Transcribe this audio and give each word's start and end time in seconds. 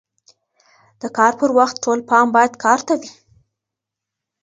د 1.01 1.03
کار 1.17 1.33
پر 1.39 1.49
وخت 1.57 1.75
ټول 1.83 1.99
پام 2.09 2.27
باید 2.35 2.53
کار 2.63 2.79
ته 2.87 2.93
وي. 3.01 3.11